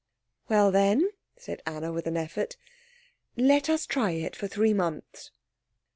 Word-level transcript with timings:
"Well, 0.49 0.71
then," 0.71 1.11
said 1.37 1.61
Anna, 1.63 1.91
with 1.91 2.07
an 2.07 2.17
effort, 2.17 2.57
"let 3.37 3.69
us 3.69 3.85
try 3.85 4.13
it 4.13 4.35
for 4.35 4.47
three 4.47 4.73
months." 4.73 5.29